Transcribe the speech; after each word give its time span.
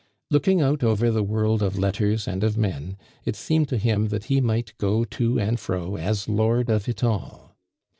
Looking 0.31 0.61
out 0.61 0.83
over 0.83 1.11
the 1.11 1.21
world 1.21 1.61
of 1.61 1.77
letters 1.77 2.27
and 2.27 2.43
of 2.43 2.57
men, 2.57 2.97
it 3.23 3.35
seemed 3.35 3.69
to 3.69 3.77
him 3.77 4.07
that 4.07 4.23
he 4.33 4.41
might 4.41 4.73
go 4.79 5.03
to 5.03 5.39
and 5.39 5.59
fro 5.59 5.95
as 5.95 6.27
lord 6.27 6.71
of 6.71 6.89
it 6.89 7.03
all. 7.03 7.55